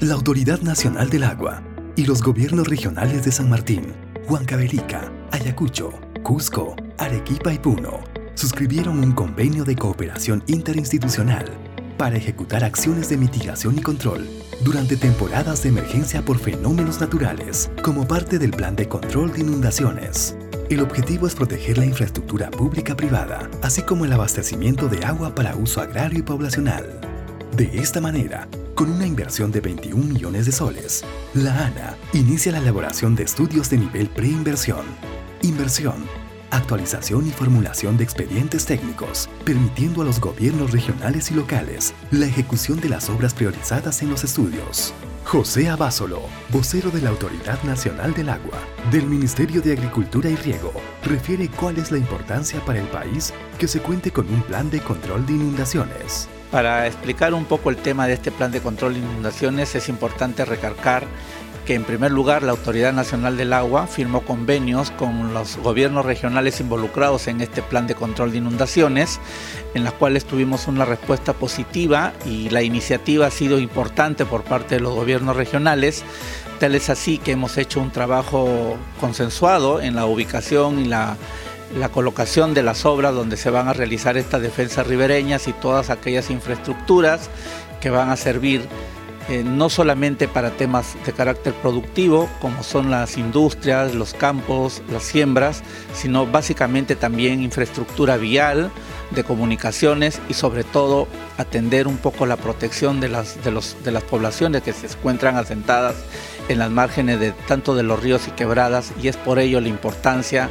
La 0.00 0.14
Autoridad 0.14 0.60
Nacional 0.62 1.10
del 1.10 1.22
Agua 1.24 1.62
y 1.94 2.04
los 2.04 2.22
gobiernos 2.22 2.66
regionales 2.66 3.24
de 3.24 3.30
San 3.30 3.48
Martín, 3.48 3.92
Huancavelica, 4.28 5.12
Ayacucho, 5.30 5.92
Cusco, 6.22 6.74
Arequipa 6.98 7.52
y 7.52 7.58
Puno 7.58 8.00
suscribieron 8.34 8.98
un 8.98 9.12
convenio 9.12 9.64
de 9.64 9.76
cooperación 9.76 10.42
interinstitucional 10.46 11.46
para 11.98 12.16
ejecutar 12.16 12.64
acciones 12.64 13.08
de 13.10 13.16
mitigación 13.16 13.78
y 13.78 13.82
control 13.82 14.28
durante 14.64 14.96
temporadas 14.96 15.62
de 15.62 15.68
emergencia 15.68 16.22
por 16.22 16.38
fenómenos 16.38 17.00
naturales 17.00 17.70
como 17.82 18.08
parte 18.08 18.38
del 18.38 18.50
Plan 18.50 18.74
de 18.74 18.88
Control 18.88 19.32
de 19.32 19.40
Inundaciones. 19.40 20.36
El 20.68 20.80
objetivo 20.80 21.26
es 21.26 21.34
proteger 21.34 21.78
la 21.78 21.84
infraestructura 21.84 22.50
pública 22.50 22.96
privada, 22.96 23.48
así 23.62 23.82
como 23.82 24.04
el 24.04 24.12
abastecimiento 24.12 24.88
de 24.88 25.04
agua 25.04 25.34
para 25.34 25.54
uso 25.54 25.80
agrario 25.80 26.20
y 26.20 26.22
poblacional. 26.22 27.00
De 27.56 27.78
esta 27.78 28.00
manera, 28.00 28.48
con 28.82 28.90
una 28.90 29.06
inversión 29.06 29.52
de 29.52 29.60
21 29.60 30.06
millones 30.06 30.44
de 30.44 30.50
soles, 30.50 31.04
la 31.34 31.66
ANA 31.66 31.96
inicia 32.14 32.50
la 32.50 32.58
elaboración 32.58 33.14
de 33.14 33.22
estudios 33.22 33.70
de 33.70 33.78
nivel 33.78 34.08
preinversión, 34.08 34.84
inversión, 35.42 36.04
actualización 36.50 37.28
y 37.28 37.30
formulación 37.30 37.96
de 37.96 38.02
expedientes 38.02 38.66
técnicos, 38.66 39.28
permitiendo 39.44 40.02
a 40.02 40.04
los 40.04 40.18
gobiernos 40.18 40.72
regionales 40.72 41.30
y 41.30 41.34
locales 41.34 41.94
la 42.10 42.26
ejecución 42.26 42.80
de 42.80 42.88
las 42.88 43.08
obras 43.08 43.34
priorizadas 43.34 44.02
en 44.02 44.10
los 44.10 44.24
estudios. 44.24 44.92
José 45.26 45.68
Abásolo, 45.68 46.20
vocero 46.48 46.90
de 46.90 47.02
la 47.02 47.10
Autoridad 47.10 47.62
Nacional 47.62 48.12
del 48.14 48.30
Agua, 48.30 48.58
del 48.90 49.06
Ministerio 49.06 49.62
de 49.62 49.74
Agricultura 49.74 50.28
y 50.28 50.34
Riego, 50.34 50.72
refiere 51.04 51.48
cuál 51.48 51.78
es 51.78 51.92
la 51.92 51.98
importancia 51.98 52.58
para 52.64 52.80
el 52.80 52.88
país 52.88 53.32
que 53.60 53.68
se 53.68 53.78
cuente 53.78 54.10
con 54.10 54.28
un 54.28 54.42
plan 54.42 54.70
de 54.70 54.80
control 54.80 55.24
de 55.24 55.34
inundaciones. 55.34 56.28
Para 56.52 56.86
explicar 56.86 57.32
un 57.32 57.46
poco 57.46 57.70
el 57.70 57.78
tema 57.78 58.06
de 58.06 58.12
este 58.12 58.30
plan 58.30 58.52
de 58.52 58.60
control 58.60 58.92
de 58.92 59.00
inundaciones 59.00 59.74
es 59.74 59.88
importante 59.88 60.44
recalcar 60.44 61.06
que 61.64 61.74
en 61.74 61.84
primer 61.84 62.10
lugar 62.10 62.42
la 62.42 62.50
Autoridad 62.50 62.92
Nacional 62.92 63.38
del 63.38 63.54
Agua 63.54 63.86
firmó 63.86 64.20
convenios 64.20 64.90
con 64.90 65.32
los 65.32 65.56
gobiernos 65.56 66.04
regionales 66.04 66.60
involucrados 66.60 67.26
en 67.26 67.40
este 67.40 67.62
plan 67.62 67.86
de 67.86 67.94
control 67.94 68.32
de 68.32 68.38
inundaciones, 68.38 69.18
en 69.72 69.82
las 69.82 69.94
cuales 69.94 70.26
tuvimos 70.26 70.68
una 70.68 70.84
respuesta 70.84 71.32
positiva 71.32 72.12
y 72.26 72.50
la 72.50 72.62
iniciativa 72.62 73.28
ha 73.28 73.30
sido 73.30 73.58
importante 73.58 74.26
por 74.26 74.42
parte 74.42 74.74
de 74.74 74.82
los 74.82 74.94
gobiernos 74.94 75.36
regionales. 75.36 76.04
Tal 76.60 76.74
es 76.74 76.90
así 76.90 77.16
que 77.16 77.32
hemos 77.32 77.56
hecho 77.56 77.80
un 77.80 77.92
trabajo 77.92 78.76
consensuado 79.00 79.80
en 79.80 79.94
la 79.94 80.04
ubicación 80.04 80.80
y 80.80 80.84
la 80.84 81.16
la 81.76 81.88
colocación 81.88 82.54
de 82.54 82.62
las 82.62 82.84
obras 82.84 83.14
donde 83.14 83.36
se 83.36 83.50
van 83.50 83.68
a 83.68 83.72
realizar 83.72 84.16
estas 84.16 84.42
defensas 84.42 84.86
ribereñas 84.86 85.48
y 85.48 85.52
todas 85.52 85.90
aquellas 85.90 86.30
infraestructuras 86.30 87.30
que 87.80 87.90
van 87.90 88.10
a 88.10 88.16
servir 88.16 88.68
eh, 89.28 89.44
no 89.44 89.70
solamente 89.70 90.26
para 90.26 90.50
temas 90.50 90.96
de 91.06 91.12
carácter 91.12 91.54
productivo, 91.54 92.28
como 92.40 92.62
son 92.62 92.90
las 92.90 93.16
industrias, 93.16 93.94
los 93.94 94.14
campos, 94.14 94.82
las 94.90 95.04
siembras, 95.04 95.62
sino 95.94 96.26
básicamente 96.26 96.96
también 96.96 97.42
infraestructura 97.42 98.16
vial, 98.16 98.70
de 99.14 99.24
comunicaciones 99.24 100.20
y 100.28 100.34
sobre 100.34 100.64
todo 100.64 101.06
atender 101.38 101.86
un 101.86 101.98
poco 101.98 102.26
la 102.26 102.36
protección 102.36 103.00
de 103.00 103.08
las, 103.08 103.42
de, 103.44 103.50
los, 103.50 103.76
de 103.84 103.92
las 103.92 104.02
poblaciones 104.02 104.62
que 104.62 104.72
se 104.72 104.86
encuentran 104.86 105.36
asentadas 105.36 105.94
en 106.48 106.58
las 106.58 106.70
márgenes 106.70 107.20
de 107.20 107.32
tanto 107.32 107.74
de 107.74 107.82
los 107.82 108.02
ríos 108.02 108.26
y 108.28 108.30
quebradas 108.32 108.92
y 109.02 109.08
es 109.08 109.16
por 109.16 109.38
ello 109.38 109.60
la 109.60 109.68
importancia 109.68 110.50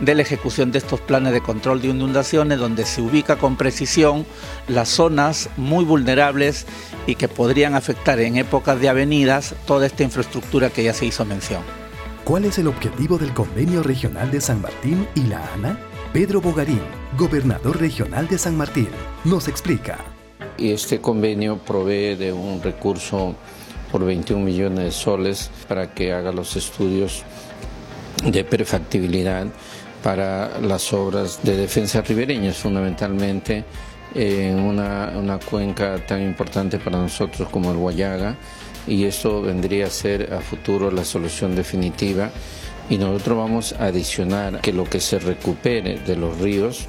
de 0.00 0.14
la 0.14 0.22
ejecución 0.22 0.72
de 0.72 0.78
estos 0.78 1.00
planes 1.00 1.32
de 1.32 1.40
control 1.40 1.80
de 1.80 1.88
inundaciones 1.88 2.58
donde 2.58 2.84
se 2.84 3.00
ubica 3.00 3.36
con 3.36 3.56
precisión 3.56 4.26
las 4.68 4.88
zonas 4.88 5.48
muy 5.56 5.84
vulnerables 5.84 6.66
y 7.06 7.14
que 7.14 7.28
podrían 7.28 7.74
afectar 7.74 8.20
en 8.20 8.36
épocas 8.36 8.80
de 8.80 8.88
avenidas 8.88 9.54
toda 9.66 9.86
esta 9.86 10.02
infraestructura 10.02 10.70
que 10.70 10.84
ya 10.84 10.92
se 10.92 11.06
hizo 11.06 11.24
mención. 11.24 11.62
¿Cuál 12.24 12.44
es 12.44 12.58
el 12.58 12.66
objetivo 12.66 13.18
del 13.18 13.32
Convenio 13.32 13.82
Regional 13.82 14.30
de 14.30 14.40
San 14.40 14.60
Martín 14.60 15.06
y 15.14 15.22
la 15.22 15.52
ANA? 15.54 15.78
Pedro 16.12 16.40
Bogarín, 16.40 16.80
gobernador 17.16 17.78
regional 17.78 18.26
de 18.26 18.38
San 18.38 18.56
Martín, 18.56 18.88
nos 19.24 19.48
explica. 19.48 19.98
Este 20.58 21.00
convenio 21.00 21.58
provee 21.58 22.14
de 22.14 22.32
un 22.32 22.62
recurso 22.62 23.36
por 23.92 24.04
21 24.04 24.42
millones 24.44 24.84
de 24.84 24.90
soles 24.90 25.50
para 25.68 25.92
que 25.92 26.12
haga 26.12 26.32
los 26.32 26.56
estudios 26.56 27.22
de 28.24 28.44
perfectibilidad 28.44 29.46
para 30.02 30.58
las 30.60 30.92
obras 30.92 31.40
de 31.42 31.56
defensa 31.56 32.02
ribereñas, 32.02 32.56
fundamentalmente 32.56 33.64
en 34.14 34.60
una, 34.60 35.12
una, 35.16 35.38
cuenca 35.38 35.98
tan 36.06 36.22
importante 36.22 36.78
para 36.78 36.98
nosotros 36.98 37.48
como 37.50 37.70
el 37.70 37.76
Guayaga, 37.76 38.36
y 38.86 39.04
esto 39.04 39.42
vendría 39.42 39.86
a 39.86 39.90
ser 39.90 40.32
a 40.32 40.40
futuro 40.40 40.90
la 40.90 41.04
solución 41.04 41.54
definitiva. 41.54 42.30
Y 42.88 42.98
nosotros 42.98 43.36
vamos 43.36 43.72
a 43.72 43.86
adicionar 43.86 44.60
que 44.60 44.72
lo 44.72 44.84
que 44.84 45.00
se 45.00 45.18
recupere 45.18 45.98
de 45.98 46.14
los 46.14 46.38
ríos 46.38 46.86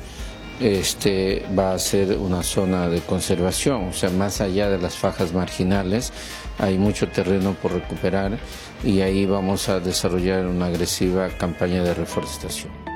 este, 0.59 1.43
va 1.57 1.73
a 1.73 1.79
ser 1.79 2.17
una 2.17 2.43
zona 2.43 2.87
de 2.87 3.01
conservación, 3.01 3.89
o 3.89 3.93
sea, 3.93 4.09
más 4.09 4.41
allá 4.41 4.69
de 4.69 4.79
las 4.79 4.95
fajas 4.95 5.33
marginales, 5.33 6.11
hay 6.59 6.77
mucho 6.77 7.07
terreno 7.09 7.55
por 7.61 7.73
recuperar 7.73 8.37
y 8.83 9.01
ahí 9.01 9.25
vamos 9.25 9.69
a 9.69 9.79
desarrollar 9.79 10.47
una 10.47 10.67
agresiva 10.67 11.29
campaña 11.29 11.83
de 11.83 11.93
reforestación. 11.93 12.86